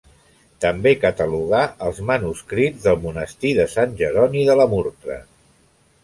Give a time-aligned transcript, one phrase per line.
[0.63, 5.19] També catalogà els manuscrits del monestir de Sant Jeroni de la Murtra.